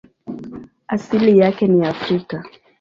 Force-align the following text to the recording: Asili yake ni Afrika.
Asili 0.87 1.37
yake 1.39 1.67
ni 1.67 1.85
Afrika. 1.87 2.43